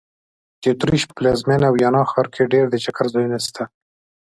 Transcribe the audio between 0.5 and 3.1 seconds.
د اوترېش په پلازمېنه ویانا ښار کې ډېر د چکر